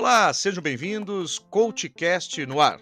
[0.00, 2.78] Olá, sejam bem-vindos, CoachCast no ar.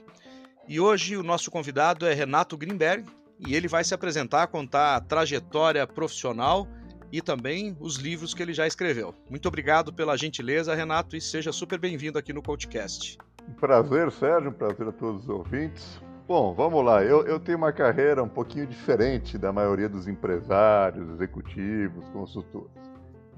[0.69, 3.07] E hoje o nosso convidado é Renato Greenberg
[3.41, 6.69] e ele vai se apresentar, contar a trajetória profissional
[7.11, 9.15] e também os livros que ele já escreveu.
[9.31, 13.17] Muito obrigado pela gentileza, Renato, e seja super bem-vindo aqui no CoachCast.
[13.59, 15.99] Prazer, Sérgio, prazer a todos os ouvintes.
[16.29, 17.03] Bom, vamos lá.
[17.03, 22.77] Eu, eu, tenho uma carreira um pouquinho diferente da maioria dos empresários, executivos, consultores.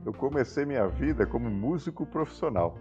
[0.05, 2.77] Eu comecei minha vida como músico profissional.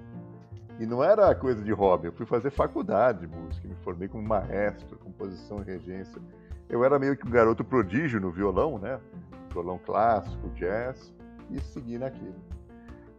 [0.79, 4.27] E não era coisa de hobby, eu fui fazer faculdade de música, me formei como
[4.27, 6.21] maestro, composição e regência.
[6.69, 8.99] Eu era meio que um garoto prodígio no violão, né?
[9.51, 11.13] Violão clássico, jazz,
[11.49, 12.35] e segui naquilo.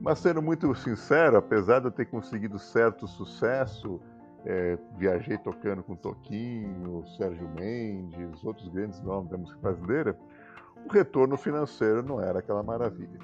[0.00, 4.00] Mas sendo muito sincero, apesar de eu ter conseguido certo sucesso,
[4.44, 10.16] é, viajei tocando com Toquinho, Sérgio Mendes, outros grandes nomes da música brasileira,
[10.86, 13.18] o retorno financeiro não era aquela maravilha.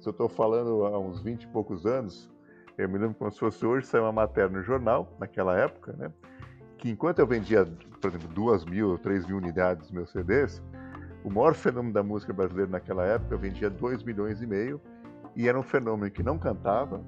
[0.00, 2.30] Se eu estou falando há uns 20 e poucos anos,
[2.78, 6.12] eu me lembro como se fosse hoje, saiu uma matéria no jornal, naquela época, né?
[6.78, 7.66] Que enquanto eu vendia,
[8.00, 10.62] por exemplo, duas mil ou três mil unidades dos meus CDs,
[11.24, 14.80] o maior fenômeno da música brasileira naquela época eu vendia 2 milhões e meio
[15.34, 17.04] e era um fenômeno que não cantava,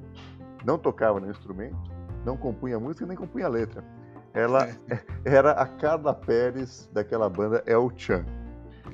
[0.64, 1.78] não tocava no instrumento,
[2.24, 3.84] não compunha música nem compunha letra.
[4.34, 4.76] Ela é.
[5.24, 8.24] era a Carla Pérez daquela banda El Chan.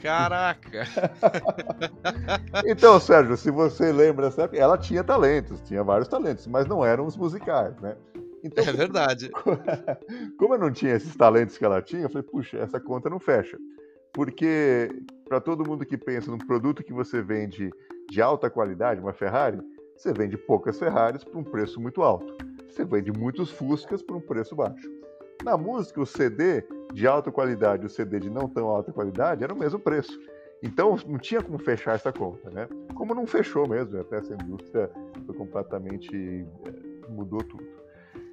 [0.03, 0.85] Caraca!
[2.67, 7.17] então, Sérgio, se você lembra, ela tinha talentos, tinha vários talentos, mas não eram os
[7.17, 7.97] musicais, né?
[8.43, 9.31] Então, é verdade.
[10.39, 13.19] Como eu não tinha esses talentos que ela tinha, eu falei, puxa, essa conta não
[13.19, 13.59] fecha.
[14.13, 14.89] Porque
[15.29, 17.71] para todo mundo que pensa num produto que você vende
[18.09, 19.61] de alta qualidade, uma Ferrari,
[19.97, 22.37] você vende poucas Ferraris por um preço muito alto.
[22.69, 24.89] Você vende muitos Fuscas por um preço baixo.
[25.45, 29.45] Na música, o CD de alta qualidade e o CD de não tão alta qualidade
[29.45, 30.19] era o mesmo preço.
[30.63, 32.69] Então não tinha como fechar essa conta, né?
[32.95, 34.91] Como não fechou mesmo, até essa indústria
[35.27, 37.65] foi completamente eh, mudou tudo.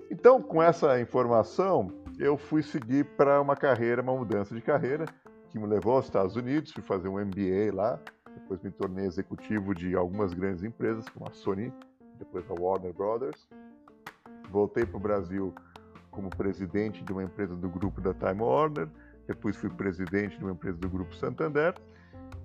[0.10, 1.88] Então, com essa informação,
[2.20, 5.06] eu fui seguir para uma carreira, uma mudança de carreira,
[5.50, 8.00] que me levou aos Estados Unidos, fui fazer um MBA lá,
[8.36, 11.73] depois me tornei executivo de algumas grandes empresas, como a Sony,
[12.17, 13.48] depois a Warner Brothers.
[14.50, 15.54] Voltei para o Brasil
[16.14, 18.88] como presidente de uma empresa do grupo da Time Warner,
[19.28, 21.74] depois fui presidente de uma empresa do grupo Santander,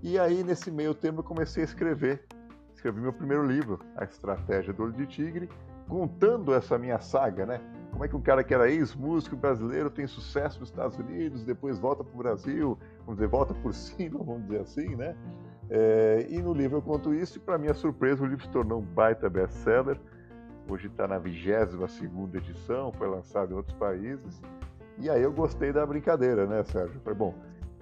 [0.03, 2.25] e aí nesse meio tempo eu comecei a escrever.
[2.75, 5.49] Escrevi meu primeiro livro, A Estratégia do Olho de Tigre,
[5.89, 7.61] contando essa minha saga, né?
[7.91, 11.79] Como é que um cara que era ex-músico brasileiro tem sucesso nos Estados Unidos, depois
[11.79, 15.17] volta para o Brasil, vamos dizer, volta por cima, vamos dizer assim, né?
[15.71, 18.81] É, e no livro eu conto isso, e para minha surpresa, o livro se tornou
[18.81, 19.99] um baita best-seller.
[20.69, 24.43] Hoje está na 22 edição, foi lançado em outros países.
[24.99, 27.01] E aí eu gostei da brincadeira, né, Sérgio?
[27.03, 27.35] Foi bom.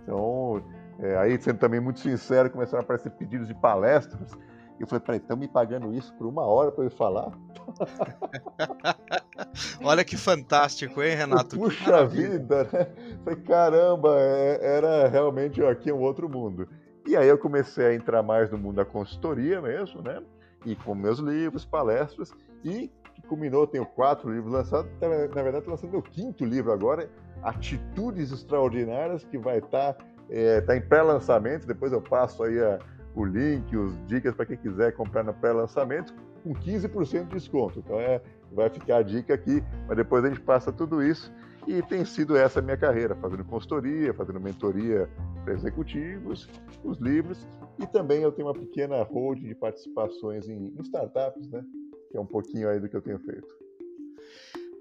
[0.03, 0.63] Então,
[1.01, 4.31] é, aí sendo também muito sincero, começaram a aparecer pedidos de palestras.
[4.79, 7.33] E eu falei, peraí, estão me pagando isso por uma hora para eu falar?
[9.83, 11.57] Olha que fantástico, hein, Renato?
[11.57, 12.87] Puxa vida, né?
[13.25, 16.69] Falei, caramba, é, era realmente aqui um outro mundo.
[17.05, 20.23] E aí eu comecei a entrar mais no mundo da consultoria mesmo, né?
[20.65, 22.33] E com meus livros, palestras,
[22.65, 27.09] e que culminou, tenho quatro livros lançados, na verdade estou lançando meu quinto livro agora,
[27.43, 32.79] Atitudes Extraordinárias, que vai estar tá, é, tá em pré-lançamento, depois eu passo aí a,
[33.15, 37.79] o link, os dicas para quem quiser comprar no pré-lançamento, com 15% de desconto.
[37.79, 38.21] Então é,
[38.53, 41.33] vai ficar a dica aqui, mas depois a gente passa tudo isso.
[41.67, 45.11] E tem sido essa a minha carreira, fazendo consultoria, fazendo mentoria
[45.45, 46.49] para executivos,
[46.85, 47.45] os livros,
[47.79, 51.65] e também eu tenho uma pequena holding de participações em, em startups, né?
[52.11, 53.67] Que é um pouquinho aí do que eu tenho feito.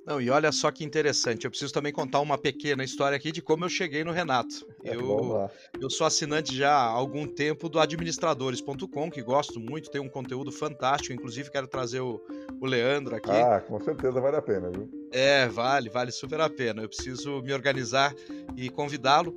[0.06, 1.46] Não, e olha só que interessante.
[1.46, 4.68] Eu preciso também contar uma pequena história aqui de como eu cheguei no Renato.
[4.84, 5.50] É, eu,
[5.82, 10.52] eu sou assinante já há algum tempo do administradores.com, que gosto muito, tem um conteúdo
[10.52, 11.12] fantástico.
[11.12, 12.22] Inclusive, quero trazer o,
[12.62, 13.32] o Leandro aqui.
[13.32, 14.88] Ah, com certeza vale a pena, viu?
[15.12, 16.84] É, vale, vale super a pena.
[16.84, 18.14] Eu preciso me organizar
[18.56, 19.36] e convidá-lo.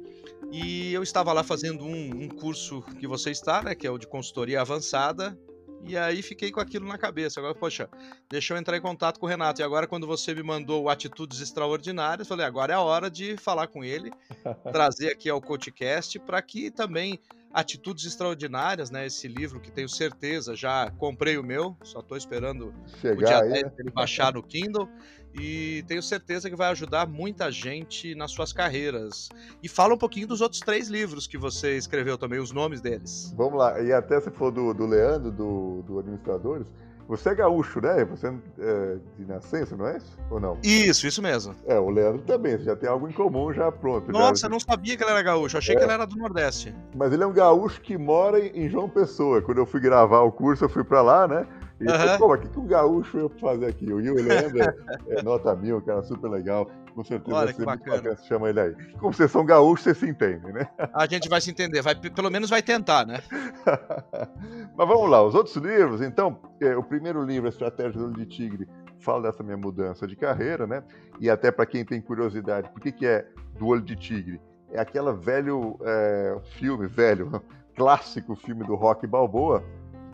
[0.53, 3.75] E eu estava lá fazendo um, um curso que você está, né?
[3.75, 5.39] Que é o de consultoria avançada
[5.85, 7.41] e aí fiquei com aquilo na cabeça.
[7.41, 7.89] Agora, poxa,
[8.29, 9.61] deixa eu entrar em contato com o Renato.
[9.61, 13.69] E agora, quando você me mandou Atitudes Extraordinárias, falei, agora é a hora de falar
[13.69, 14.11] com ele,
[14.73, 17.19] trazer aqui ao CoachCast, para que também
[17.53, 19.07] Atitudes Extraordinárias, né?
[19.07, 23.43] Esse livro que tenho certeza, já comprei o meu, só estou esperando Chegar o dia
[23.43, 23.73] aí, 10 né?
[23.79, 24.89] ele baixar no Kindle
[25.35, 29.29] e tenho certeza que vai ajudar muita gente nas suas carreiras.
[29.63, 33.33] E fala um pouquinho dos outros três livros que você escreveu também, os nomes deles.
[33.37, 36.67] Vamos lá, e até se for do, do Leandro, do, do Administradores,
[37.09, 38.05] você é gaúcho, né?
[38.05, 38.27] Você
[38.59, 40.19] é de nascença, não é isso?
[40.31, 40.59] Ou não?
[40.63, 41.55] Isso, isso mesmo.
[41.67, 44.13] É, o Leandro também, você já tem algo em comum já pronto.
[44.13, 44.47] Nossa, já...
[44.47, 45.79] eu não sabia que ele era gaúcho, achei é.
[45.79, 46.75] que ele era do Nordeste.
[46.95, 49.41] Mas ele é um gaúcho que mora em João Pessoa.
[49.41, 51.47] Quando eu fui gravar o curso, eu fui para lá, né?
[51.81, 52.19] E uhum.
[52.19, 53.93] como, o que, que um gaúcho ia fazer aqui?
[53.93, 54.75] O Will Lander
[55.09, 56.69] é nota mil, cara, super legal.
[56.95, 57.97] Com certeza Olha, que bacana.
[57.97, 58.17] bacana.
[58.17, 58.75] Chama ele aí.
[58.99, 60.69] Como vocês são gaúchos, vocês se entendem, né?
[60.93, 63.21] A gente vai se entender, vai, pelo menos vai tentar, né?
[64.77, 68.69] Mas vamos lá, os outros livros, então, é, o primeiro livro, Estratégia do de Tigre,
[69.01, 70.83] fala dessa minha mudança de carreira, né?
[71.21, 73.27] E até para quem tem curiosidade, por que, que é
[73.59, 74.41] do olho de tigre?
[74.71, 77.43] É aquele velho é, filme, velho,
[77.75, 79.63] clássico filme do Rock Balboa,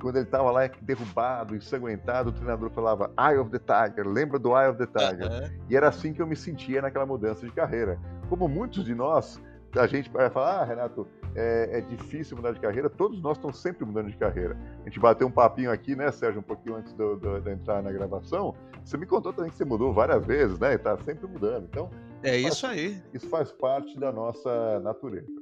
[0.05, 4.51] quando ele estava lá derrubado, ensanguentado, o treinador falava Eye of the Tiger, lembra do
[4.51, 5.31] Eye of the Tiger?
[5.31, 5.65] Uhum.
[5.71, 7.99] E era assim que eu me sentia naquela mudança de carreira.
[8.29, 9.41] Como muitos de nós,
[9.75, 13.57] a gente vai falar, ah, Renato, é, é, difícil mudar de carreira, todos nós estamos
[13.63, 14.55] sempre mudando de carreira.
[14.83, 18.55] A gente bateu um papinho aqui, né, Sérgio, um pouquinho antes de entrar na gravação.
[18.85, 20.73] Você me contou também que você mudou várias vezes, né?
[20.73, 21.65] E está sempre mudando.
[21.65, 21.91] Então.
[22.23, 23.03] É isso faz, aí.
[23.15, 25.33] Isso faz parte da nossa natureza.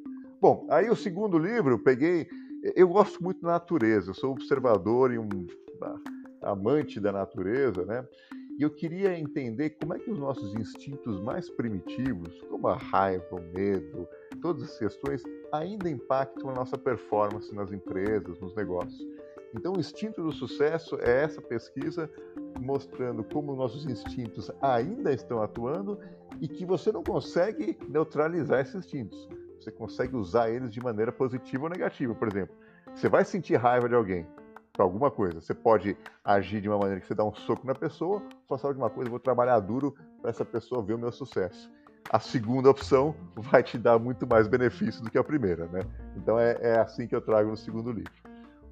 [0.40, 2.28] Bom, aí o segundo livro, peguei.
[2.62, 5.28] Eu gosto muito da natureza, sou observador e um
[6.40, 8.06] amante da natureza, né?
[8.58, 13.26] E eu queria entender como é que os nossos instintos mais primitivos, como a raiva,
[13.32, 14.06] o medo,
[14.40, 15.22] todas as questões,
[15.52, 19.04] ainda impactam a nossa performance nas empresas, nos negócios.
[19.54, 22.08] Então, o instinto do sucesso é essa pesquisa
[22.60, 25.98] mostrando como nossos instintos ainda estão atuando
[26.40, 29.28] e que você não consegue neutralizar esses instintos.
[29.62, 32.14] Você consegue usar eles de maneira positiva ou negativa.
[32.14, 32.54] Por exemplo,
[32.94, 34.26] você vai sentir raiva de alguém
[34.72, 35.40] para alguma coisa.
[35.40, 38.74] Você pode agir de uma maneira que você dá um soco na pessoa, ou sabe
[38.74, 41.70] de uma coisa, vou trabalhar duro para essa pessoa ver o meu sucesso.
[42.10, 45.80] A segunda opção vai te dar muito mais benefício do que a primeira, né?
[46.16, 48.12] Então é, é assim que eu trago no segundo livro.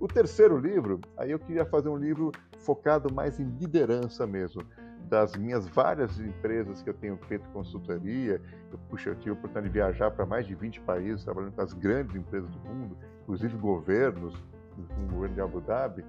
[0.01, 4.63] O terceiro livro, aí eu queria fazer um livro focado mais em liderança mesmo.
[5.11, 8.41] Das minhas várias empresas que eu tenho feito consultoria,
[8.71, 11.63] eu, puxa, eu tive a oportunidade de viajar para mais de 20 países, trabalhando com
[11.63, 14.41] as grandes empresas do mundo, inclusive governos,
[14.77, 16.05] com o governo de Abu Dhabi,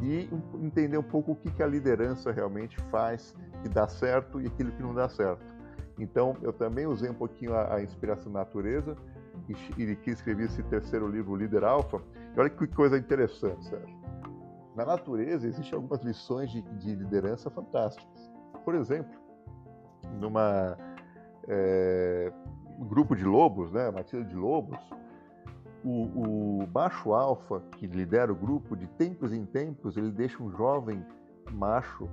[0.00, 0.30] e
[0.62, 4.72] entender um pouco o que, que a liderança realmente faz que dá certo e aquilo
[4.72, 5.44] que não dá certo.
[5.98, 8.96] Então, eu também usei um pouquinho a, a inspiração da natureza
[9.46, 12.00] e, e quis escrever esse terceiro livro, Líder Alfa,
[12.34, 13.98] olha que coisa interessante, Sérgio.
[14.78, 18.27] Na natureza existem algumas lições de, de liderança fantásticas.
[18.64, 19.18] Por exemplo,
[20.20, 20.76] numa
[21.48, 22.32] é,
[22.78, 24.78] grupo de lobos, né, uma tira de lobos,
[25.84, 30.50] o, o macho alfa que lidera o grupo, de tempos em tempos, ele deixa um
[30.50, 31.04] jovem
[31.52, 32.08] macho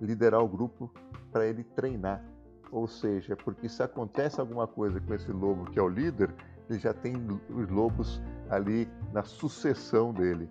[0.00, 0.90] liderar o grupo
[1.30, 2.24] para ele treinar.
[2.72, 6.32] Ou seja, porque se acontece alguma coisa com esse lobo que é o líder,
[6.68, 7.14] ele já tem
[7.50, 10.48] os lobos ali na sucessão dele.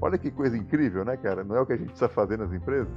[0.00, 1.44] Olha que coisa incrível, né, cara?
[1.44, 2.92] Não é o que a gente precisa fazer nas empresas?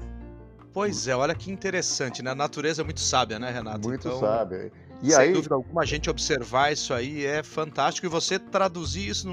[0.76, 2.32] Pois é, olha que interessante, né?
[2.32, 3.88] A natureza é muito sábia, né, Renato?
[3.88, 4.70] Muito então, sábia.
[5.02, 5.32] E sem aí...
[5.32, 8.06] dúvida alguma, a gente observar isso aí é fantástico.
[8.06, 9.30] E você traduzir isso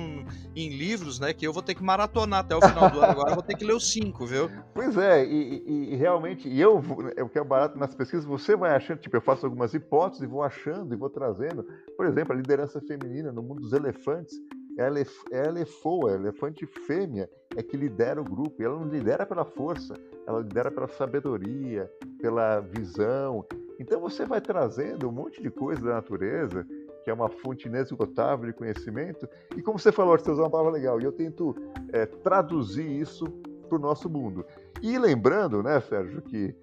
[0.55, 1.33] em livros, né?
[1.33, 3.57] Que eu vou ter que maratonar até o final do ano agora, eu vou ter
[3.57, 4.49] que ler os cinco, viu?
[4.73, 6.81] Pois é, e, e, e realmente, e eu,
[7.17, 10.45] eu quero barato nas pesquisas, você vai achando, tipo, eu faço algumas hipóteses e vou
[10.45, 11.67] achando e vou trazendo.
[11.97, 14.37] Por exemplo, a liderança feminina no mundo dos elefantes
[14.77, 18.61] ela é, ela é elefante fêmea, é que lidera o grupo.
[18.61, 19.95] E ela não lidera pela força,
[20.27, 21.91] ela lidera pela sabedoria,
[22.21, 23.45] pela visão.
[23.79, 26.67] Então você vai trazendo um monte de coisa da natureza,
[27.05, 29.29] que é uma fonte inesgotável de conhecimento.
[29.57, 31.55] E como você falou, você usou uma palavra legal, e eu tento
[31.93, 33.25] é, traduzir isso
[33.69, 34.45] para o nosso mundo.
[34.81, 36.55] E lembrando, né, Sérgio, que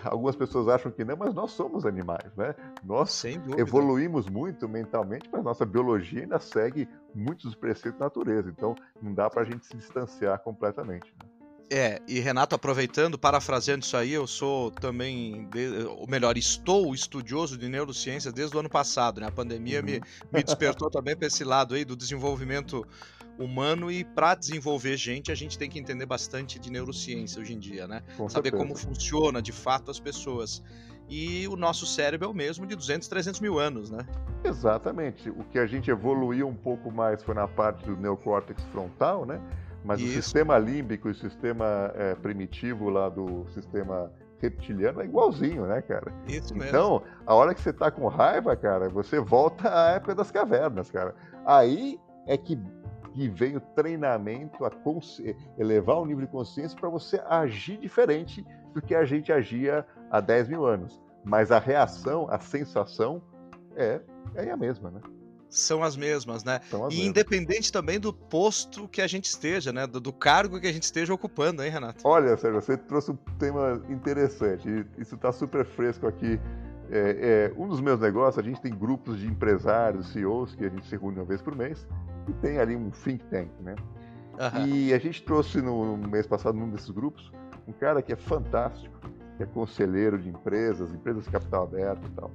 [0.04, 2.54] algumas pessoas acham que não, mas nós somos animais, né?
[2.84, 3.24] Nós
[3.56, 8.48] evoluímos muito mentalmente, mas nossa biologia ainda segue muitos dos preceitos da natureza.
[8.50, 11.12] Então, não dá para a gente se distanciar completamente.
[11.22, 11.28] Né?
[11.70, 15.48] É, e Renato, aproveitando, parafraseando isso aí, eu sou também,
[15.98, 19.26] ou melhor, estou estudioso de neurociências desde o ano passado, né?
[19.26, 19.84] A pandemia uhum.
[19.84, 20.00] me,
[20.32, 22.86] me despertou também para esse lado aí do desenvolvimento
[23.38, 27.58] humano e para desenvolver gente a gente tem que entender bastante de neurociência hoje em
[27.58, 28.02] dia, né?
[28.16, 28.56] Com Saber certeza.
[28.56, 30.62] como funciona de fato as pessoas.
[31.08, 34.04] E o nosso cérebro é o mesmo de 200, 300 mil anos, né?
[34.44, 35.30] Exatamente.
[35.30, 39.40] O que a gente evoluiu um pouco mais foi na parte do neocórtex frontal, né?
[39.82, 40.10] Mas Isso.
[40.10, 45.80] o sistema límbico e o sistema é, primitivo lá do sistema reptiliano é igualzinho, né,
[45.80, 46.12] cara?
[46.26, 46.68] Isso mesmo.
[46.68, 50.90] Então, a hora que você tá com raiva, cara, você volta à época das cavernas,
[50.90, 51.14] cara.
[51.46, 52.56] Aí é que
[53.12, 54.70] que vem o treinamento, a
[55.58, 60.20] elevar o nível de consciência para você agir diferente do que a gente agia há
[60.20, 61.00] 10 mil anos.
[61.24, 63.22] Mas a reação, a sensação
[63.76, 64.00] é,
[64.34, 65.00] é a mesma, né?
[65.48, 66.60] São as mesmas, né?
[66.66, 66.98] As e mesmas.
[66.98, 69.86] independente também do posto que a gente esteja, né?
[69.86, 72.06] Do, do, cargo que a gente esteja ocupando, hein, Renato?
[72.06, 74.86] Olha, Sérgio, você trouxe um tema interessante.
[74.98, 76.38] Isso está super fresco aqui.
[76.90, 80.68] É, é, um dos meus negócios, a gente tem grupos de empresários, CEOs, que a
[80.68, 81.86] gente se reúne uma vez por mês
[82.28, 83.74] e tem ali um think tank, né?
[84.38, 84.66] Uhum.
[84.66, 87.30] E a gente trouxe no mês passado, num desses grupos,
[87.66, 88.96] um cara que é fantástico,
[89.36, 92.30] que é conselheiro de empresas, empresas de capital aberto e tal.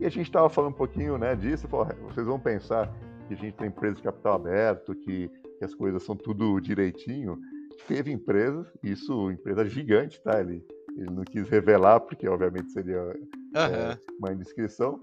[0.00, 2.92] E a gente estava falando um pouquinho né, disso, falou, vocês vão pensar
[3.28, 7.38] que a gente tem empresas de capital aberto, que, que as coisas são tudo direitinho.
[7.86, 10.40] Teve empresas, isso, empresa gigante, tá?
[10.40, 10.64] Ele,
[10.96, 13.14] ele não quis revelar, porque obviamente seria.
[13.54, 15.00] É, uma indiscrição,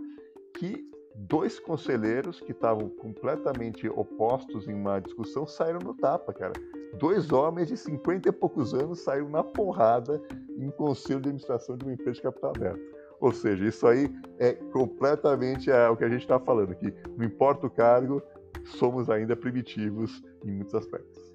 [0.54, 6.54] que dois conselheiros que estavam completamente opostos em uma discussão saíram no tapa, cara.
[6.98, 10.22] Dois homens de 50 e poucos anos saíram na porrada
[10.58, 12.82] em um conselho de administração de uma empresa de capital aberto.
[13.20, 17.26] Ou seja, isso aí é completamente é, o que a gente está falando, que não
[17.26, 18.22] importa o cargo,
[18.66, 21.31] somos ainda primitivos em muitos aspectos.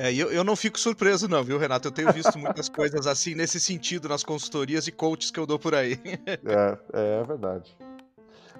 [0.00, 1.86] É, eu, eu não fico surpreso, não, viu, Renato?
[1.88, 5.58] Eu tenho visto muitas coisas assim nesse sentido nas consultorias e coaches que eu dou
[5.58, 6.00] por aí.
[6.26, 6.78] é,
[7.20, 7.76] é verdade.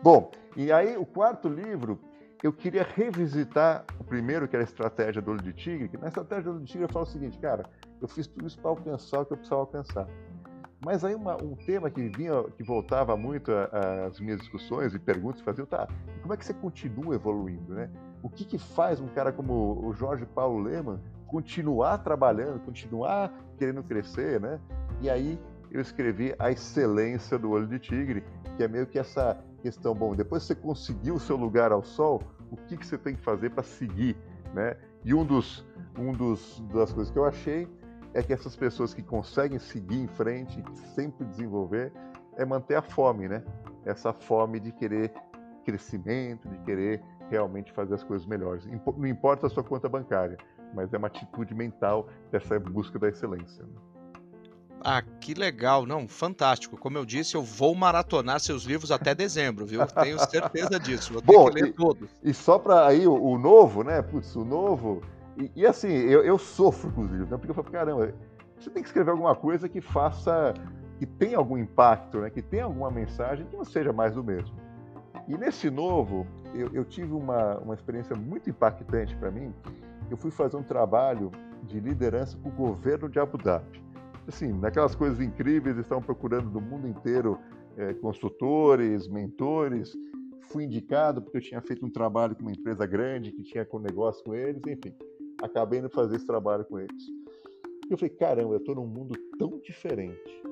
[0.03, 1.99] Bom, e aí o quarto livro,
[2.43, 6.09] eu queria revisitar o primeiro, que era a estratégia do olho de tigre, que na
[6.09, 7.65] estratégia do olho de tigre eu falo o seguinte, cara,
[8.03, 10.07] eu fiz tudo isso para alcançar o que eu precisava alcançar.
[10.85, 13.51] Mas aí uma, um tema que vinha, que voltava muito
[14.07, 15.89] às minhas discussões e perguntas, fazia, tá,
[16.21, 17.89] como é que você continua evoluindo, né?
[18.23, 23.83] O que que faz um cara como o Jorge Paulo Leman continuar trabalhando, continuar querendo
[23.85, 24.61] crescer, né?
[25.01, 28.25] E aí eu escrevi A Excelência do Olho de Tigre,
[28.57, 31.85] que é meio que essa questão, bom, depois que você conseguiu o seu lugar ao
[31.85, 32.21] sol,
[32.51, 34.17] o que, que você tem que fazer para seguir,
[34.53, 34.77] né?
[35.05, 35.65] E um dos,
[35.97, 37.69] um dos das coisas que eu achei
[38.13, 40.63] é que essas pessoas que conseguem seguir em frente,
[40.95, 41.93] sempre desenvolver,
[42.37, 43.45] é manter a fome, né?
[43.85, 45.13] Essa fome de querer
[45.65, 48.67] crescimento, de querer realmente fazer as coisas melhores.
[48.97, 50.37] Não importa a sua conta bancária,
[50.75, 53.65] mas é uma atitude mental dessa busca da excelência.
[53.65, 53.73] Né?
[54.83, 56.77] Ah, que legal, não, fantástico.
[56.77, 59.87] Como eu disse, eu vou maratonar seus livros até dezembro, viu?
[59.87, 61.13] Tenho certeza disso.
[61.13, 62.11] Vou Bom, que ler e, todos.
[62.23, 64.01] E só para aí o, o, novo, né?
[64.01, 65.03] Putz, o novo.
[65.37, 67.37] E, e assim, eu, eu, sofro com os livros, né?
[67.37, 68.15] Porque eu falo, caramba,
[68.59, 70.55] você tem que escrever alguma coisa que faça,
[70.99, 72.31] que tenha algum impacto, né?
[72.31, 74.57] Que tenha alguma mensagem que não seja mais do mesmo.
[75.29, 79.53] E nesse novo, eu, eu tive uma, uma experiência muito impactante para mim.
[80.11, 81.31] Eu fui fazer um trabalho
[81.63, 83.91] de liderança com o governo de Abu Dhabi
[84.31, 87.39] assim, naquelas coisas incríveis, estão procurando do mundo inteiro
[87.77, 89.93] é, consultores, mentores.
[90.43, 93.79] Fui indicado porque eu tinha feito um trabalho com uma empresa grande que tinha com
[93.79, 94.95] negócio com eles, enfim,
[95.43, 97.09] acabei indo fazer esse trabalho com eles.
[97.89, 100.43] E eu falei, caramba, eu estou num mundo tão diferente.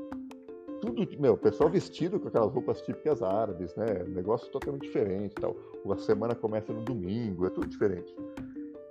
[0.80, 4.04] Tudo, meu, o pessoal vestido com aquelas roupas típicas árabes, né?
[4.08, 5.56] Negócio totalmente diferente, tal.
[5.90, 8.14] A semana começa no domingo, é tudo diferente.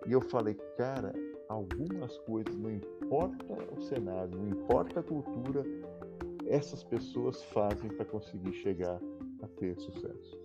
[0.07, 1.13] E eu falei, cara,
[1.49, 3.45] algumas coisas, não importa
[3.75, 5.63] o cenário, não importa a cultura,
[6.45, 8.99] essas pessoas fazem para conseguir chegar
[9.43, 10.39] a ter sucesso.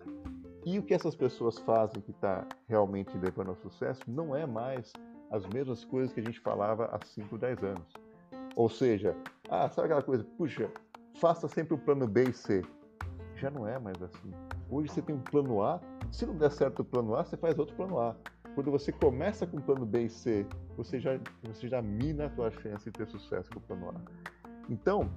[0.66, 4.92] E o que essas pessoas fazem que está realmente levando ao sucesso não é mais
[5.30, 7.94] as mesmas coisas que a gente falava há 5, 10 anos.
[8.54, 9.16] Ou seja,
[9.48, 10.70] ah, sabe aquela coisa, puxa,
[11.14, 12.62] faça sempre o plano B e C.
[13.36, 14.30] Já não é mais assim.
[14.70, 17.58] Hoje você tem um plano A, se não der certo o plano A, você faz
[17.58, 18.14] outro plano A.
[18.54, 22.30] Quando você começa com o plano B e C, você já, você já mina a
[22.30, 23.94] tua chance de ter sucesso com o plano A.
[24.68, 25.10] Então,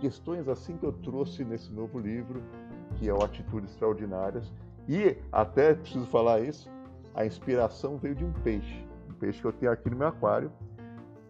[0.00, 2.42] questões assim que eu trouxe nesse novo livro,
[2.94, 4.52] que é o Atitudes Extraordinárias,
[4.88, 6.70] e até preciso falar isso,
[7.14, 10.52] a inspiração veio de um peixe, um peixe que eu tenho aqui no meu aquário,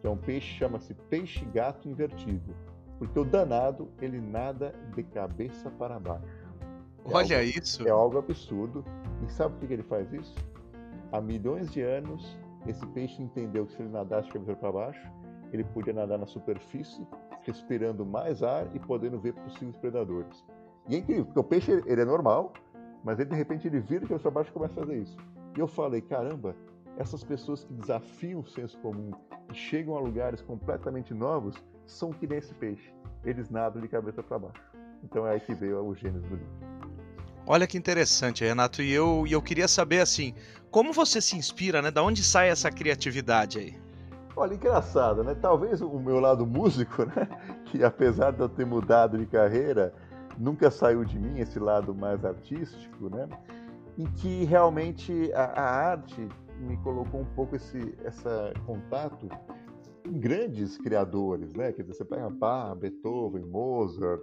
[0.01, 2.55] que é um peixe que chama-se peixe-gato invertido,
[2.99, 6.47] porque o danado, ele nada de cabeça para baixo.
[7.05, 7.87] É Olha algo, isso!
[7.87, 8.85] É algo absurdo.
[9.27, 10.35] E sabe por que ele faz isso?
[11.17, 15.11] Há milhões de anos, esse peixe entendeu que se ele nadasse de cabeça para baixo,
[15.51, 17.09] ele podia nadar na superfície,
[17.41, 20.45] respirando mais ar e podendo ver possíveis predadores.
[20.87, 22.53] E é incrível, porque o peixe ele é normal,
[23.03, 25.17] mas ele de repente ele vira de cabeça para baixo e começa a fazer isso.
[25.57, 26.55] E eu falei, caramba,
[26.99, 29.11] essas pessoas que desafiam o senso comum
[29.51, 31.57] e chegam a lugares completamente novos
[31.87, 32.93] são que nem esse peixe.
[33.25, 34.63] Eles nadam de cabeça para baixo.
[35.03, 36.66] Então é aí que veio o gênero do livro.
[37.47, 38.83] Olha que interessante, Renato.
[38.83, 40.35] E eu, e eu queria saber assim,
[40.71, 41.91] como você se inspira, né?
[41.93, 43.75] Da onde sai essa criatividade aí?
[44.35, 45.35] Olha, engraçado, né?
[45.35, 47.29] Talvez o meu lado músico, né?
[47.67, 49.95] Que apesar de eu ter mudado de carreira,
[50.37, 53.29] nunca saiu de mim esse lado mais artístico, né?
[53.97, 59.29] Em que realmente a, a arte me colocou um pouco esse essa contato
[60.05, 61.73] com grandes criadores, né?
[61.73, 64.21] Quer dizer, você pega Bach, Beethoven, Mozart,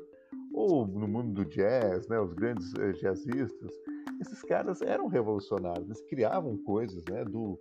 [0.53, 3.71] ou no mundo do jazz, né, os grandes eh, jazzistas,
[4.21, 7.59] esses caras eram revolucionários, eles criavam coisas né, do,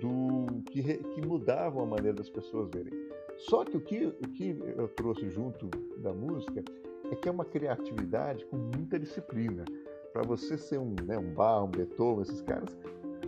[0.00, 2.92] do que, que mudavam a maneira das pessoas verem.
[3.38, 6.62] Só que o que, o que eu trouxe junto da música
[7.10, 9.64] é que é uma criatividade com muita disciplina.
[10.12, 12.78] Para você ser um, né, um Bach, um Beethoven, esses caras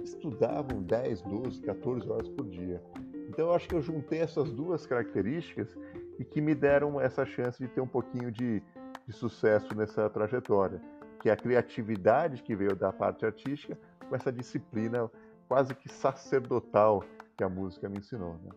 [0.05, 2.81] estudavam 10, 12, 14 horas por dia.
[3.29, 5.77] Então eu acho que eu juntei essas duas características
[6.19, 8.63] e que me deram essa chance de ter um pouquinho de,
[9.07, 10.81] de sucesso nessa trajetória,
[11.21, 15.11] que é a criatividade que veio da parte artística com essa disciplina
[15.49, 17.05] quase que sacerdotal
[17.37, 18.39] que a música me ensinou.
[18.43, 18.51] Né?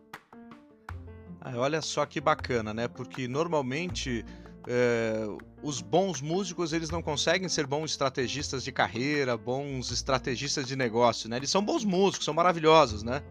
[1.40, 2.88] Ah, olha só que bacana, né?
[2.88, 4.24] Porque normalmente
[4.66, 5.26] é,
[5.62, 11.30] os bons músicos eles não conseguem ser bons estrategistas de carreira, bons estrategistas de negócio,
[11.30, 11.36] né?
[11.36, 13.22] Eles são bons músicos, são maravilhosos, né?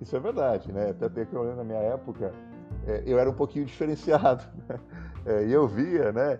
[0.00, 0.90] Isso é verdade, né?
[1.00, 2.32] Até que olhando na minha época,
[2.86, 4.78] é, eu era um pouquinho diferenciado, né?
[5.24, 6.38] É, e eu via, né,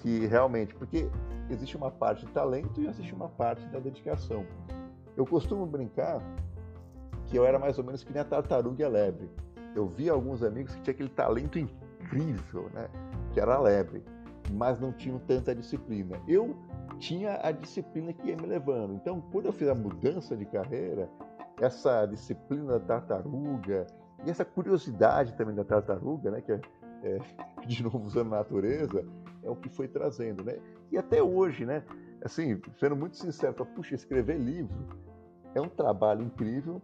[0.00, 1.08] que realmente, porque
[1.50, 4.46] existe uma parte de talento e existe uma parte da dedicação.
[5.16, 6.20] Eu costumo brincar
[7.26, 9.30] que eu era mais ou menos que nem a tartaruga e a lebre.
[9.74, 12.88] Eu via alguns amigos que tinham aquele talento incrível, né?
[13.32, 14.02] Que era a lebre,
[14.52, 16.20] mas não tinham tanta disciplina.
[16.28, 16.56] Eu
[16.98, 18.94] tinha a disciplina que ia me levando.
[18.94, 21.08] Então, quando eu fiz a mudança de carreira,
[21.60, 23.86] essa disciplina da tartaruga
[24.24, 26.40] e essa curiosidade também da tartaruga, né?
[26.40, 26.60] Que é,
[27.02, 27.18] é
[27.66, 29.04] de novo usando a natureza,
[29.44, 30.58] é o que foi trazendo, né?
[30.90, 31.82] E até hoje, né?
[32.22, 34.74] Assim, sendo muito sincero, puxa, escrever livro
[35.54, 36.80] é um trabalho incrível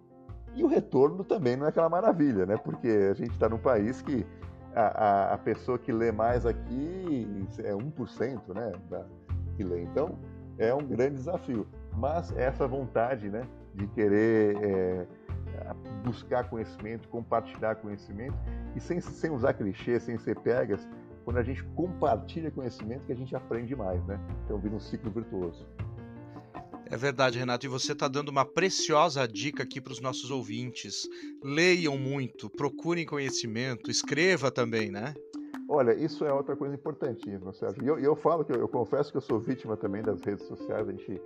[0.54, 2.56] e o retorno também não é aquela maravilha, né?
[2.56, 4.26] Porque a gente está num país que
[4.74, 8.72] a, a, a, pessoa que lê mais aqui é 1%, né?
[8.88, 9.04] Da,
[9.56, 9.82] que lê.
[9.82, 10.18] Então,
[10.58, 11.66] é um grande desafio.
[11.96, 13.42] Mas essa vontade, né?
[13.74, 15.06] De querer é,
[16.04, 18.36] buscar conhecimento, compartilhar conhecimento
[18.74, 20.86] e sem, sem usar clichê, sem ser pegas,
[21.30, 24.18] quando a gente compartilha conhecimento que a gente aprende mais, né?
[24.44, 25.64] Então vira um ciclo virtuoso.
[26.87, 27.64] É verdade, Renato.
[27.64, 31.08] E você está dando uma preciosa dica aqui para os nossos ouvintes.
[31.40, 35.14] Leiam muito, procurem conhecimento, escreva também, né?
[35.68, 37.84] Olha, isso é outra coisa importantíssima, Sérgio.
[37.84, 40.44] E eu, eu, falo que eu, eu, confesso que eu sou vítima também das redes
[40.49, 41.22] sociais, a gente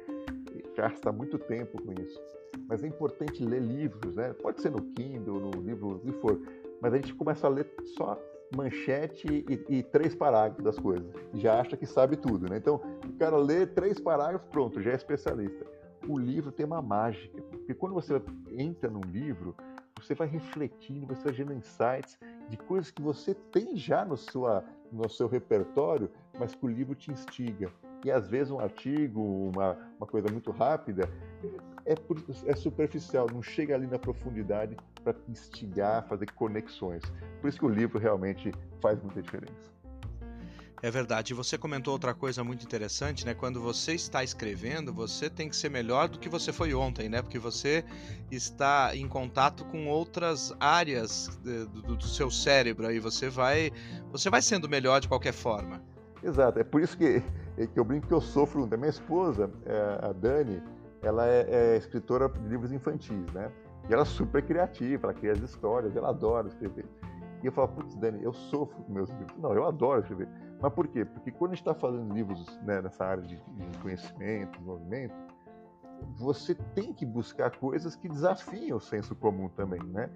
[0.76, 2.20] gasta muito tempo com isso.
[2.68, 4.34] Mas é importante ler livros, né?
[4.34, 6.38] Pode ser no Kindle, no livro, o que for.
[6.82, 8.20] Mas a gente começa a ler só
[8.54, 11.06] manchete e, e, três parágrafos das coisas.
[11.34, 12.56] Já acha que sabe tudo, né?
[12.56, 15.64] Então, o cara lê três parágrafos, pronto, já é especialista.
[16.08, 19.54] O livro tem uma mágica, porque quando você entra num livro,
[20.00, 24.64] você vai refletindo, você vai gerando insights de coisas que você tem já no, sua,
[24.92, 27.70] no seu repertório, mas que o livro te instiga.
[28.04, 31.08] E às vezes um artigo, uma, uma coisa muito rápida,
[31.86, 31.94] é,
[32.46, 37.02] é superficial, não chega ali na profundidade para instigar, fazer conexões.
[37.44, 39.70] Por isso que o livro realmente faz muita diferença.
[40.82, 41.34] É verdade.
[41.34, 43.34] E você comentou outra coisa muito interessante, né?
[43.34, 47.20] Quando você está escrevendo, você tem que ser melhor do que você foi ontem, né?
[47.20, 47.84] Porque você
[48.30, 52.98] está em contato com outras áreas do, do seu cérebro aí.
[52.98, 53.70] Você vai,
[54.10, 55.82] você vai sendo melhor de qualquer forma.
[56.22, 56.58] Exato.
[56.58, 57.20] É por isso que,
[57.74, 58.66] que eu brinco que eu sofro.
[58.72, 60.62] A minha esposa, é, a Dani,
[61.02, 63.52] ela é, é escritora de livros infantis, né?
[63.86, 66.86] E ela é super criativa, ela cria as histórias, ela adora escrever.
[67.44, 69.36] E eu falo, putz, Dani, eu sofro com meus livros.
[69.36, 70.26] Não, eu adoro escrever.
[70.62, 71.04] Mas por quê?
[71.04, 75.14] Porque quando a gente está fazendo livros né, nessa área de, de conhecimento, de movimento,
[76.16, 80.08] você tem que buscar coisas que desafiam o senso comum também, né?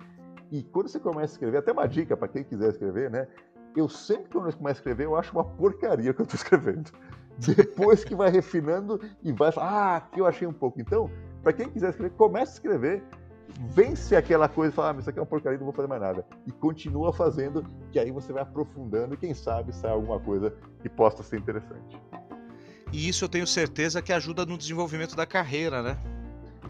[0.50, 3.28] E quando você começa a escrever, até uma dica para quem quiser escrever, né?
[3.76, 6.90] Eu sempre que eu começo a escrever, eu acho uma porcaria que eu estou escrevendo.
[7.36, 10.80] Depois que vai refinando e vai falar, ah, aqui eu achei um pouco.
[10.80, 11.10] Então,
[11.42, 13.04] para quem quiser escrever, comece a escrever
[13.70, 16.00] vence aquela coisa e fala, ah, isso aqui é uma porcaria, não vou fazer mais
[16.00, 16.24] nada.
[16.46, 20.88] E continua fazendo, que aí você vai aprofundando e quem sabe sai alguma coisa que
[20.88, 22.00] possa ser interessante.
[22.92, 25.98] E isso eu tenho certeza que ajuda no desenvolvimento da carreira, né?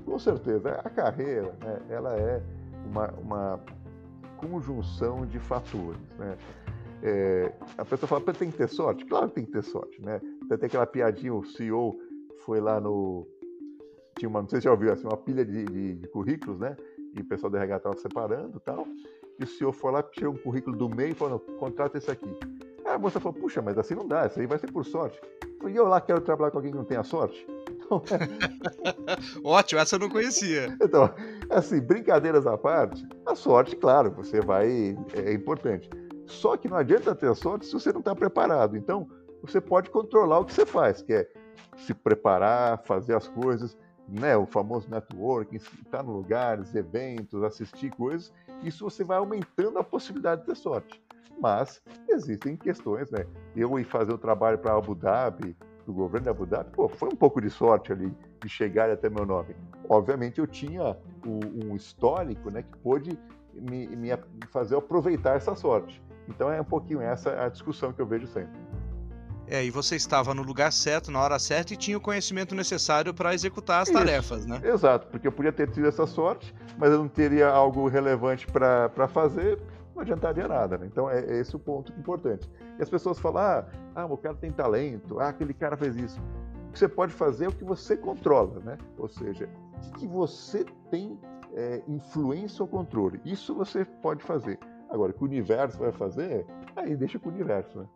[0.05, 0.81] Com certeza.
[0.85, 2.43] A carreira, né, ela é
[2.87, 3.61] uma, uma
[4.37, 6.37] conjunção de fatores, né?
[7.01, 9.05] É, a pessoa fala, tem que ter sorte?
[9.05, 10.21] Claro que tem que ter sorte, né?
[10.49, 11.97] Tem aquela piadinha, o CEO
[12.45, 13.25] foi lá no,
[14.19, 16.77] tinha uma, não sei se já ouviu, assim, uma pilha de, de, de currículos, né?
[17.15, 18.87] E o pessoal do RH estava separando e tal.
[19.39, 22.37] E o senhor foi lá, tirou um currículo do meio e falou, contrata esse aqui.
[22.85, 25.21] Aí a moça falou, puxa, mas assim não dá, isso aí vai ser por sorte.
[25.67, 27.47] E eu lá quero trabalhar com alguém que não tenha sorte.
[27.71, 28.03] Então,
[29.45, 30.77] Ótimo, essa eu não conhecia.
[30.83, 31.11] Então,
[31.51, 35.89] assim, brincadeiras à parte, a sorte, claro, você vai, é, é importante.
[36.27, 38.77] Só que não adianta ter sorte se você não está preparado.
[38.77, 39.09] Então,
[39.41, 41.29] você pode controlar o que você faz, que é
[41.77, 43.77] se preparar, fazer as coisas
[44.09, 49.85] né, o famoso networking, estar em lugares, eventos, assistir coisas, isso você vai aumentando a
[49.85, 51.03] possibilidade de ter sorte.
[51.41, 53.25] Mas existem questões, né?
[53.55, 57.09] Eu ir fazer o trabalho para Abu Dhabi, do governo de Abu Dhabi, pô, foi
[57.09, 59.55] um pouco de sorte ali de chegar até meu nome.
[59.89, 63.19] Obviamente eu tinha um, histórico, né, que pôde
[63.55, 64.11] me, me
[64.51, 66.03] fazer aproveitar essa sorte.
[66.29, 68.53] Então é um pouquinho essa a discussão que eu vejo sempre.
[69.51, 73.15] É, e você estava no lugar certo, na hora certa e tinha o conhecimento necessário
[73.15, 74.61] para executar as Isso, tarefas, né?
[74.63, 79.09] Exato, porque eu podia ter tido essa sorte, mas eu não teria algo relevante para
[79.09, 79.59] fazer,
[79.95, 80.77] não adiantaria nada.
[80.77, 80.87] Né?
[80.87, 82.49] Então é, é, esse o ponto importante.
[82.79, 86.21] E as pessoas falam: ah, ah, o cara tem talento, ah, aquele cara fez isso.
[86.69, 88.77] O que você pode fazer é o que você controla, né?
[88.99, 89.49] Ou seja,
[89.89, 91.19] o que você tem
[91.55, 93.21] é, influência ou controle.
[93.25, 94.59] Isso você pode fazer.
[94.91, 97.87] Agora, o que o universo vai fazer, aí deixa com o universo, né?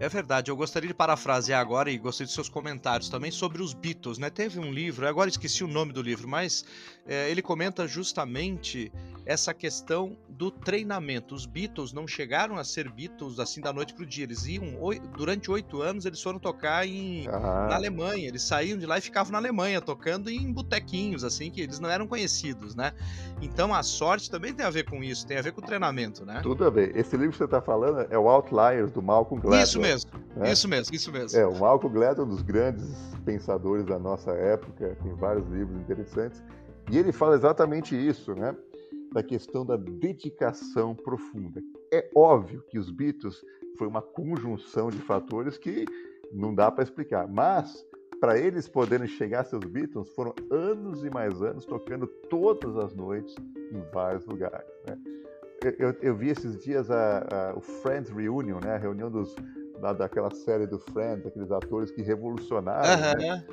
[0.00, 3.74] É verdade, eu gostaria de parafrasear agora e gostaria de seus comentários também sobre os
[3.74, 4.30] Beatles, né?
[4.30, 6.64] Teve um livro, agora esqueci o nome do livro, mas
[7.04, 8.92] é, ele comenta justamente
[9.28, 11.34] essa questão do treinamento.
[11.34, 14.24] Os Beatles não chegaram a ser Beatles assim da noite para o dia.
[14.24, 14.64] Eles iam,
[15.14, 17.66] durante oito anos, eles foram tocar em, ah.
[17.68, 18.26] na Alemanha.
[18.26, 21.90] Eles saíam de lá e ficavam na Alemanha, tocando em botequinhos, assim, que eles não
[21.90, 22.94] eram conhecidos, né?
[23.42, 26.24] Então a sorte também tem a ver com isso, tem a ver com o treinamento,
[26.24, 26.40] né?
[26.42, 26.96] Tudo a ver.
[26.96, 29.62] Esse livro que você está falando é o Outliers, do Malcolm Gladwell.
[29.62, 30.52] Isso mesmo, né?
[30.52, 31.38] isso mesmo, isso mesmo.
[31.38, 35.78] É, o Malcolm Gladwell é um dos grandes pensadores da nossa época, tem vários livros
[35.82, 36.42] interessantes.
[36.90, 38.56] E ele fala exatamente isso, né?
[39.12, 41.62] Da questão da dedicação profunda.
[41.92, 43.44] É óbvio que os Beatles
[43.76, 45.84] foi uma conjunção de fatores que
[46.32, 47.86] não dá para explicar, mas
[48.20, 52.94] para eles poderem chegar a seus Beatles foram anos e mais anos tocando todas as
[52.94, 53.34] noites
[53.72, 54.66] em vários lugares.
[54.86, 54.98] Né?
[55.64, 58.74] Eu, eu, eu, vi esses dias a, a, o Friends Reunion, né?
[58.74, 59.34] a reunião dos,
[59.80, 62.88] da, daquela série do Friends, aqueles atores que revolucionaram.
[62.88, 63.28] Uhum.
[63.28, 63.44] Né?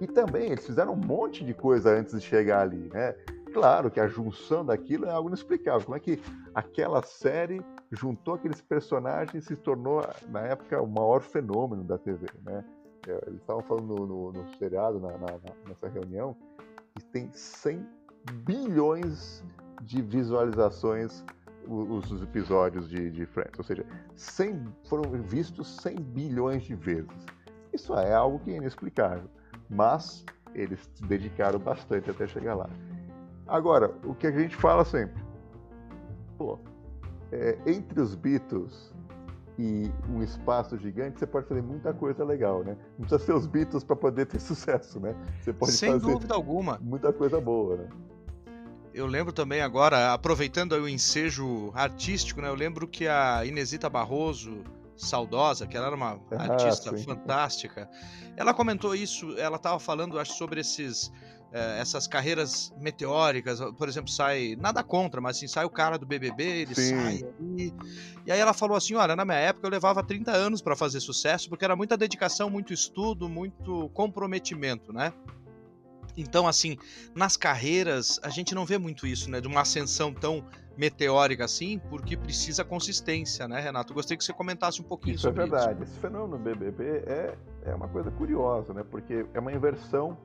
[0.00, 3.14] E também eles fizeram um monte de coisa antes de chegar ali, né?
[3.54, 5.86] Claro que a junção daquilo é algo inexplicável.
[5.86, 6.20] Como é que
[6.54, 12.26] aquela série juntou aqueles personagens e se tornou, na época, o maior fenômeno da TV,
[12.44, 12.64] né?
[13.06, 15.38] É, eles estavam falando no, no, no seriado, na, na,
[15.68, 16.36] nessa reunião,
[16.94, 17.86] que tem 100
[18.44, 19.44] bilhões
[19.82, 21.24] de visualizações
[21.66, 23.58] os, os episódios de, de, Friends.
[23.58, 23.86] Ou seja,
[24.16, 27.26] 100, foram vistos 100 bilhões de vezes.
[27.72, 29.28] Isso é algo que é inexplicável.
[29.68, 32.70] Mas eles dedicaram bastante até chegar lá.
[33.46, 35.22] Agora, o que a gente fala sempre,
[36.38, 36.58] pô,
[37.30, 38.92] é, entre os Beatles
[39.58, 42.76] e um espaço gigante, você pode fazer muita coisa legal, né?
[42.98, 45.14] Não precisa ser os Beatles para poder ter sucesso, né?
[45.40, 46.78] Você pode Sem fazer dúvida alguma.
[46.82, 47.88] muita coisa boa, né?
[48.92, 52.48] Eu lembro também agora, aproveitando o ensejo artístico, né?
[52.48, 54.62] Eu lembro que a Inesita Barroso,
[54.96, 57.04] saudosa, que ela era uma ah, artista sim.
[57.04, 57.90] fantástica,
[58.36, 61.12] ela comentou isso, ela estava falando, acho, sobre esses
[61.54, 66.04] é, essas carreiras meteóricas, por exemplo, sai, nada contra, mas assim, sai o cara do
[66.04, 66.96] BBB, ele Sim.
[66.96, 67.72] sai ali.
[68.26, 70.98] E aí ela falou assim: olha, na minha época eu levava 30 anos para fazer
[70.98, 75.12] sucesso, porque era muita dedicação, muito estudo, muito comprometimento, né?
[76.16, 76.76] Então, assim,
[77.14, 79.40] nas carreiras, a gente não vê muito isso, né?
[79.40, 80.44] De uma ascensão tão
[80.76, 83.94] meteórica assim, porque precisa consistência, né, Renato?
[83.94, 85.54] Gostaria que você comentasse um pouquinho isso sobre isso.
[85.54, 85.82] É verdade.
[85.84, 88.84] Esse fenômeno BBB é, é uma coisa curiosa, né?
[88.90, 90.18] Porque é uma inversão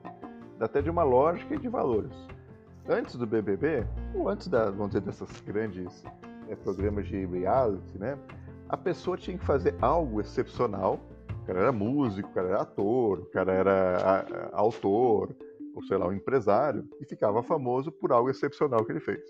[0.60, 2.12] até de uma lógica e de valores.
[2.88, 6.04] Antes do BBB, ou antes da, vamos dizer, dessas grandes
[6.48, 8.18] é, programas de reality, né?
[8.68, 11.00] A pessoa tinha que fazer algo excepcional.
[11.42, 15.34] O cara era músico, o cara era ator, o cara era a, a, autor,
[15.74, 19.22] ou sei lá, um empresário, e ficava famoso por algo excepcional que ele fez.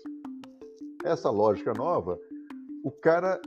[1.03, 2.19] Essa lógica nova,
[2.83, 3.39] o cara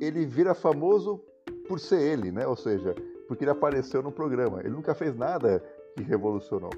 [0.00, 1.20] ele vira famoso
[1.68, 2.46] por ser ele, né?
[2.46, 2.94] Ou seja,
[3.26, 4.60] porque ele apareceu no programa.
[4.60, 5.62] Ele nunca fez nada
[5.96, 6.70] que revolucionou.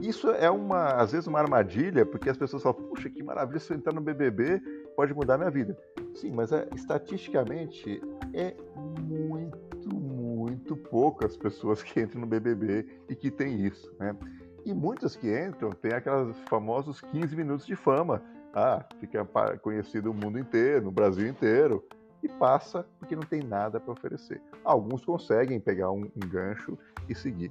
[0.00, 3.72] Isso é uma, às vezes, uma armadilha, porque as pessoas falam, puxa, que maravilha, se
[3.72, 4.60] eu entrar no BBB,
[4.94, 5.76] pode mudar minha vida.
[6.14, 8.00] Sim, mas é, estatisticamente
[8.32, 14.16] é muito, muito pouco as pessoas que entram no BBB e que tem isso, né?
[14.64, 18.22] E muitas que entram têm aquelas famosos 15 minutos de fama.
[18.52, 19.24] Ah, fica
[19.62, 21.84] conhecido no mundo inteiro, no Brasil inteiro,
[22.22, 24.40] e passa porque não tem nada para oferecer.
[24.64, 26.76] Alguns conseguem pegar um, um gancho
[27.08, 27.50] e seguir.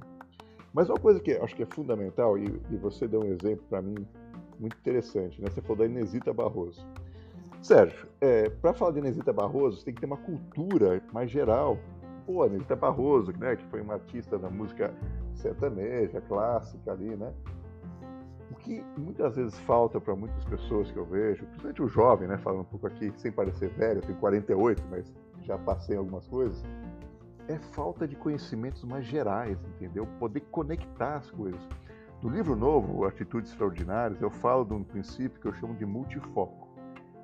[0.78, 3.82] Mas uma coisa que acho que é fundamental, e, e você deu um exemplo para
[3.82, 3.96] mim
[4.60, 5.50] muito interessante, né?
[5.50, 6.86] Você falou da Inesita Barroso.
[7.64, 11.80] Sérgio, é, para falar de Inesita Barroso, você tem que ter uma cultura mais geral.
[12.28, 14.94] Pô, Inesita Barroso, né, que foi uma artista da música
[15.34, 17.34] sertaneja, clássica ali, né?
[18.52, 22.38] O que muitas vezes falta para muitas pessoas que eu vejo, principalmente o jovem, né,
[22.38, 25.12] falando um pouco aqui, sem parecer velho, eu tenho 48, mas
[25.42, 26.64] já passei algumas coisas,
[27.48, 30.06] é falta de conhecimentos mais gerais, entendeu?
[30.20, 31.62] Poder conectar as coisas.
[32.22, 36.68] No livro novo, Atitudes Extraordinárias, eu falo de um princípio que eu chamo de multifoco.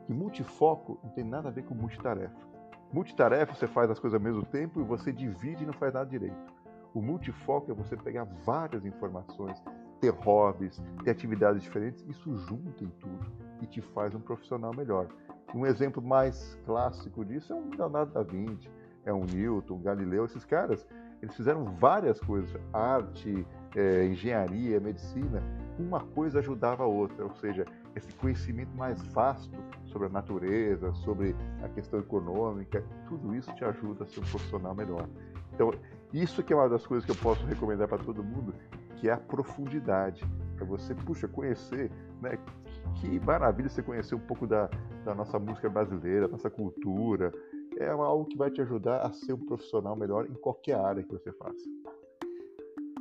[0.05, 2.36] Que multifoco não tem nada a ver com multitarefa.
[2.91, 6.09] Multitarefa, você faz as coisas ao mesmo tempo e você divide e não faz nada
[6.09, 6.53] direito.
[6.93, 9.59] O multifoco é você pegar várias informações,
[9.99, 13.31] ter hobbies, ter atividades diferentes, isso junta em tudo
[13.62, 15.07] e te faz um profissional melhor.
[15.55, 18.69] Um exemplo mais clássico disso é um Leonardo da Vinci,
[19.05, 20.85] é um Newton, Galileu, esses caras,
[21.21, 25.41] eles fizeram várias coisas, arte, é, engenharia, medicina,
[25.79, 31.35] uma coisa ajudava a outra, ou seja, esse conhecimento mais vasto sobre a natureza, sobre
[31.63, 35.07] a questão econômica, tudo isso te ajuda a ser um profissional melhor.
[35.53, 35.71] Então,
[36.11, 38.53] isso que é uma das coisas que eu posso recomendar para todo mundo,
[38.97, 40.23] que é a profundidade.
[40.55, 42.37] Para você, puxa, conhecer, né?
[42.95, 44.69] Que maravilha você conhecer um pouco da,
[45.03, 47.31] da nossa música brasileira, nossa cultura.
[47.79, 51.12] É algo que vai te ajudar a ser um profissional melhor em qualquer área que
[51.12, 51.63] você faça.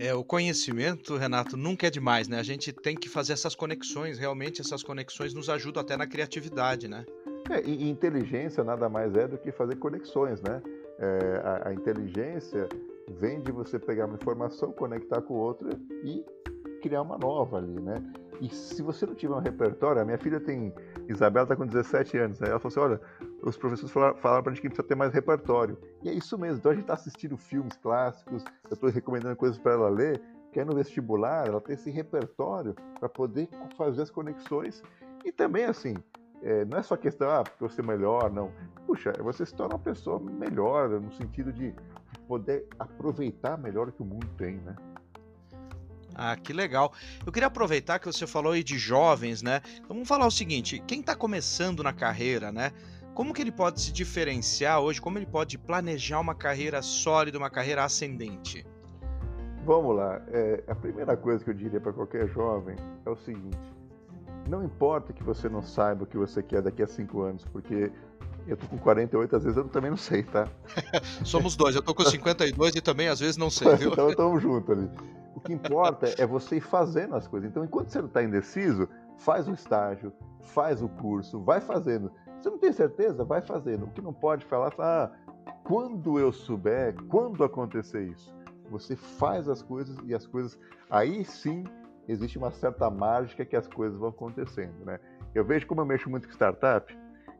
[0.00, 2.38] É, o conhecimento, Renato, nunca é demais, né?
[2.38, 6.88] A gente tem que fazer essas conexões, realmente essas conexões nos ajudam até na criatividade,
[6.88, 7.04] né?
[7.50, 10.62] É, e inteligência nada mais é do que fazer conexões, né?
[10.98, 12.68] É, a, a, inteligência
[13.08, 15.70] vem de você pegar uma informação, conectar com outra
[16.04, 16.24] e
[16.80, 18.02] criar uma nova ali, né?
[18.42, 20.74] E se você não tiver um repertório, a minha filha tem,
[21.09, 22.48] Isabela está com 17 anos, né?
[22.48, 23.00] ela falou assim, olha,
[23.40, 25.78] os professores falaram, falaram pra gente que precisa ter mais repertório.
[26.02, 29.57] E é isso mesmo, então a gente está assistindo filmes clássicos, eu estou recomendando coisas
[29.59, 30.20] para ela ler,
[30.52, 34.83] que é no vestibular, ela tem esse repertório para poder fazer as conexões.
[35.24, 35.94] E também, assim,
[36.42, 38.50] é, não é só questão, ah, porque você é melhor, não.
[38.88, 41.72] Puxa, você se torna uma pessoa melhor, no sentido de
[42.26, 44.74] poder aproveitar melhor o que o mundo tem, né?
[46.14, 46.92] Ah, que legal.
[47.25, 49.61] Eu queria aproveitar que você falou aí de jovens, né?
[49.77, 52.72] Então vamos falar o seguinte: quem está começando na carreira, né?
[53.14, 55.01] Como que ele pode se diferenciar hoje?
[55.01, 58.66] Como ele pode planejar uma carreira sólida, uma carreira ascendente?
[59.64, 60.20] Vamos lá.
[60.29, 63.59] É, a primeira coisa que eu diria para qualquer jovem é o seguinte:
[64.48, 67.92] não importa que você não saiba o que você quer daqui a cinco anos, porque
[68.46, 70.48] eu tô com 48, às vezes eu também não sei, tá?
[71.25, 73.92] Somos dois, eu tô com 52 e também às vezes não sei, viu?
[73.92, 74.90] então estamos juntos ali.
[75.34, 77.48] O que importa é você ir fazendo as coisas.
[77.48, 82.12] Então, enquanto você não está indeciso, faz o estágio, faz o curso, vai fazendo.
[82.40, 83.24] Você não tem certeza?
[83.24, 83.84] Vai fazendo.
[83.84, 85.32] O que não pode falar, fala, ah,
[85.64, 88.34] quando eu souber, quando acontecer isso.
[88.70, 90.58] Você faz as coisas e as coisas.
[90.90, 91.64] Aí sim
[92.08, 94.98] existe uma certa mágica que as coisas vão acontecendo, né?
[95.34, 96.96] Eu vejo como eu mexo muito com startup,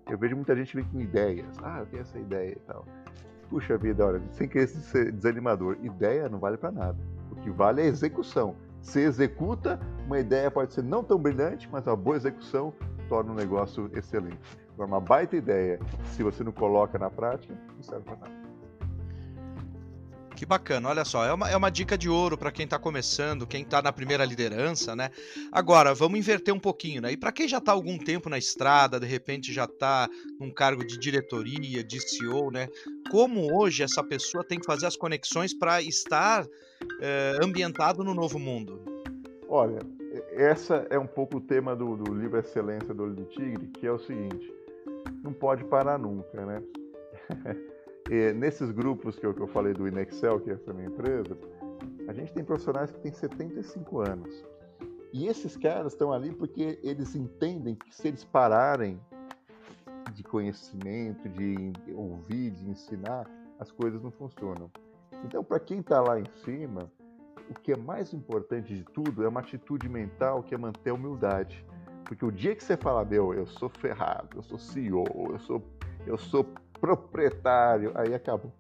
[0.09, 1.57] eu vejo muita gente vir com ideias.
[1.62, 2.87] Ah, eu tenho essa ideia e tal.
[3.48, 6.98] Puxa vida, olha, sem querer ser desanimador, ideia não vale para nada.
[7.42, 8.57] Que vale a execução.
[8.81, 12.72] Se executa, uma ideia pode ser não tão brilhante, mas uma boa execução
[13.09, 14.59] torna um negócio excelente.
[14.74, 18.41] Agora, uma baita ideia, se você não coloca na prática, não serve para nada.
[20.37, 23.47] Que bacana, olha só, é uma, é uma dica de ouro para quem está começando,
[23.47, 25.11] quem está na primeira liderança, né?
[25.51, 27.12] Agora, vamos inverter um pouquinho, né?
[27.12, 30.09] E para quem já está algum tempo na estrada, de repente já está
[30.40, 32.68] num cargo de diretoria, de CEO, né?
[33.11, 36.47] Como hoje essa pessoa tem que fazer as conexões para estar
[37.01, 38.83] é, ambientado no novo mundo?
[39.49, 39.81] Olha,
[40.33, 43.87] essa é um pouco o tema do, do livro Excelência do Olho de Tigre, que
[43.87, 44.53] é o seguinte:
[45.23, 46.62] não pode parar nunca, né?
[48.11, 51.37] E nesses grupos que eu, que eu falei do Inexcel, que é essa minha empresa,
[52.09, 54.45] a gente tem profissionais que têm 75 anos.
[55.12, 59.01] E esses caras estão ali porque eles entendem que se eles pararem
[60.15, 63.27] de conhecimento, de ouvir, de ensinar,
[63.59, 64.71] as coisas não funcionam.
[65.25, 66.91] Então, para quem está lá em cima,
[67.49, 70.95] o que é mais importante de tudo é uma atitude mental que é manter a
[70.95, 71.65] humildade.
[72.05, 75.62] Porque o dia que você fala, meu, eu sou ferrado, eu sou CEO, eu sou,
[76.07, 76.45] eu sou
[76.81, 78.53] proprietário, aí acabou.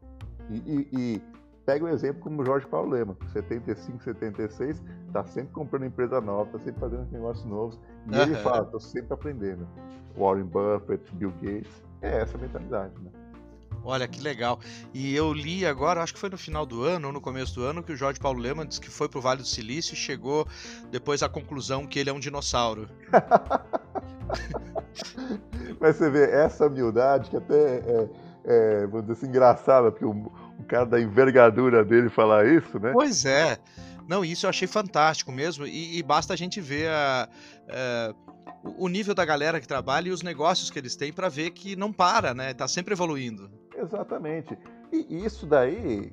[0.48, 1.22] E, e, e
[1.64, 6.44] pega um exemplo como o Jorge Paulo Lema, 75, 76, está sempre comprando empresa nova,
[6.44, 8.22] está sempre fazendo negócios novos, e uhum.
[8.22, 9.66] ele fala, estou sempre aprendendo.
[10.16, 13.10] Warren Buffett, Bill Gates, é essa a mentalidade, né?
[13.84, 14.60] Olha que legal.
[14.94, 17.64] E eu li agora, acho que foi no final do ano ou no começo do
[17.64, 19.96] ano, que o Jorge Paulo Lema disse que foi para o Vale do Silício e
[19.96, 20.46] chegou
[20.90, 22.88] depois à conclusão que ele é um dinossauro.
[25.82, 28.08] Mas você vê essa humildade que até é,
[28.44, 32.92] é vamos dizer assim, engraçada, porque o, o, cara da envergadura dele falar isso, né?
[32.92, 33.58] Pois é.
[34.06, 35.66] Não, isso eu achei fantástico mesmo.
[35.66, 37.28] E, e basta a gente ver a, a,
[37.68, 38.14] é,
[38.78, 41.74] o nível da galera que trabalha e os negócios que eles têm para ver que
[41.74, 42.54] não para, né?
[42.54, 43.50] Tá sempre evoluindo.
[43.76, 44.56] Exatamente.
[44.92, 46.12] E isso daí,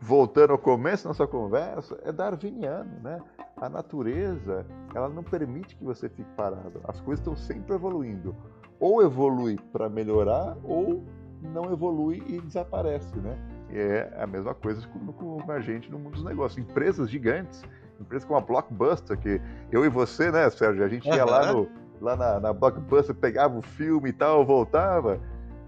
[0.00, 3.20] voltando ao começo da nossa conversa, é darwiniano, né?
[3.56, 6.80] A natureza, ela não permite que você fique parado.
[6.88, 8.34] As coisas estão sempre evoluindo.
[8.78, 11.04] Ou evolui para melhorar, ou
[11.42, 13.38] não evolui e desaparece, né?
[13.70, 16.58] É a mesma coisa com, com a gente no mundo dos negócios.
[16.58, 17.62] Empresas gigantes,
[18.00, 21.68] empresas como a Blockbuster, que eu e você, né, Sérgio, a gente ia lá, no,
[22.00, 25.20] lá na, na Blockbuster, pegava o filme e tal, voltava,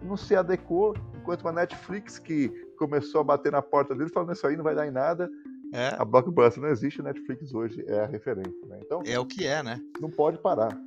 [0.02, 4.46] não se adequou, enquanto uma Netflix que começou a bater na porta dele falando isso
[4.46, 5.28] aí não vai dar em nada.
[5.72, 5.88] É.
[5.98, 8.66] A Blockbuster não existe, a Netflix hoje é a referência.
[8.66, 8.78] Né?
[8.82, 9.80] Então, é o que é, né?
[10.00, 10.78] Não pode parar.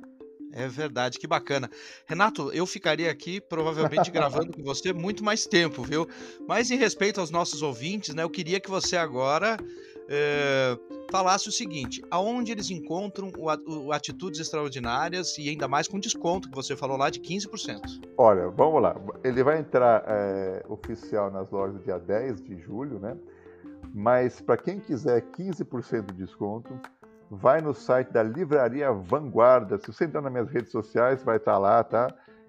[0.52, 1.70] É verdade, que bacana.
[2.06, 6.08] Renato, eu ficaria aqui provavelmente gravando com você muito mais tempo, viu?
[6.48, 8.22] Mas em respeito aos nossos ouvintes, né?
[8.22, 9.56] Eu queria que você agora
[10.08, 10.76] é,
[11.10, 16.50] falasse o seguinte: aonde eles encontram o, o, atitudes extraordinárias e ainda mais com desconto
[16.50, 18.00] que você falou lá de 15%.
[18.18, 18.96] Olha, vamos lá.
[19.22, 23.16] Ele vai entrar é, oficial nas lojas dia 10 de julho, né?
[23.94, 26.72] Mas para quem quiser 15% de desconto,
[27.30, 29.78] vai no site da Livraria Vanguarda.
[29.78, 32.08] Se você entrar nas minhas redes sociais, vai estar tá lá, tá?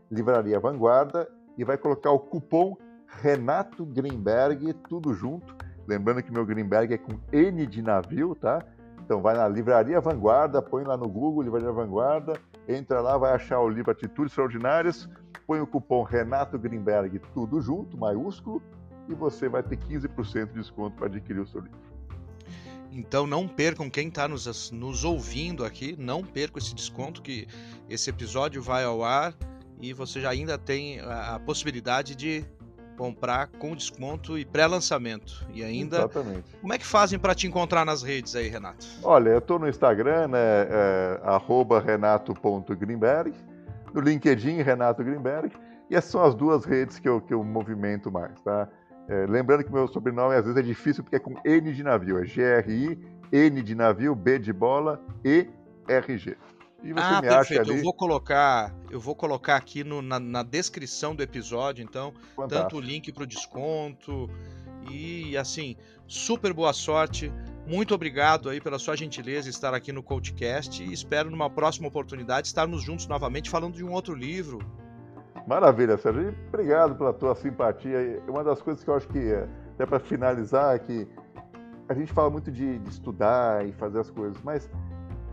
[0.10, 2.76] Livraria Vanguarda e vai colocar o cupom
[3.08, 5.56] Renato Greenberg, tudo junto
[5.88, 8.64] Lembrando que meu Greenberg é com N de navio, tá?
[9.04, 12.34] Então vai na Livraria Vanguarda, põe lá no Google Livraria Vanguarda,
[12.68, 15.10] entra lá, vai achar o livro Atitudes Extraordinárias,
[15.46, 18.62] põe o cupom Renato Greenberg, tudo junto, maiúsculo,
[19.10, 21.91] e você vai ter 15% de desconto para adquirir o seu livro.
[22.92, 27.48] Então não percam, quem está nos, nos ouvindo aqui, não percam esse desconto que
[27.90, 29.34] esse episódio vai ao ar
[29.80, 32.46] e você já ainda tem a, a possibilidade de
[32.98, 35.48] comprar com desconto e pré-lançamento.
[35.54, 35.98] E ainda.
[35.98, 36.56] Exatamente.
[36.60, 38.86] Como é que fazem para te encontrar nas redes aí, Renato?
[39.02, 40.40] Olha, eu estou no Instagram, né?
[40.70, 41.22] É,
[41.84, 43.34] renato.greenberg,
[43.94, 45.52] no LinkedIn, Renato Greenberg,
[45.90, 48.68] e essas são as duas redes que eu, que eu movimento mais, tá?
[49.08, 52.20] É, lembrando que meu sobrenome às vezes é difícil porque é com N de navio,
[52.20, 52.98] é G-R-I,
[53.32, 55.48] N de navio, B de bola, E,
[55.88, 56.38] R, G.
[56.84, 57.62] E você ah, me perfeito.
[57.62, 57.78] acha ali...
[57.78, 62.50] Eu vou colocar, eu vou colocar aqui no, na, na, descrição do episódio, então, Fantástico.
[62.50, 64.30] tanto o link para o desconto
[64.90, 65.76] e assim,
[66.08, 67.32] super boa sorte.
[67.68, 72.48] Muito obrigado aí pela sua gentileza estar aqui no CoachCast e espero numa próxima oportunidade
[72.48, 74.60] estarmos juntos novamente falando de um outro livro.
[75.48, 76.36] Maravilha, Sérgio.
[76.48, 78.22] Obrigado pela tua simpatia.
[78.28, 81.08] Uma das coisas que eu acho que, é, até para finalizar, é que
[81.90, 84.70] a gente fala muito de, de estudar e fazer as coisas, mas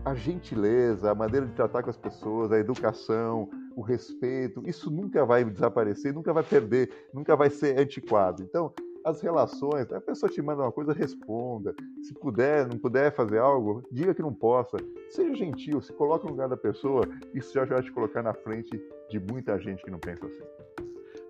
[0.03, 5.25] a gentileza, a maneira de tratar com as pessoas, a educação, o respeito, isso nunca
[5.25, 8.43] vai desaparecer, nunca vai perder, nunca vai ser antiquado.
[8.43, 8.73] Então,
[9.05, 11.73] as relações, a pessoa te manda uma coisa, responda.
[12.01, 14.77] Se puder, não puder fazer algo, diga que não possa.
[15.09, 18.81] Seja gentil, se coloque no lugar da pessoa, isso já vai te colocar na frente
[19.09, 20.43] de muita gente que não pensa assim.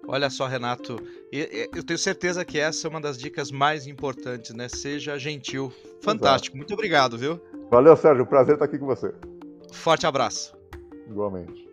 [0.07, 0.97] Olha só, Renato,
[1.31, 4.67] eu tenho certeza que essa é uma das dicas mais importantes, né?
[4.67, 5.71] Seja gentil.
[6.01, 6.55] Fantástico.
[6.55, 6.57] Exato.
[6.57, 7.39] Muito obrigado, viu?
[7.69, 8.25] Valeu, Sérgio.
[8.25, 9.13] Prazer estar aqui com você.
[9.71, 10.57] Forte abraço.
[11.07, 11.68] Igualmente.